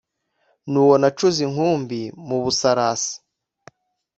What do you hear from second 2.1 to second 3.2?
mu Busarasi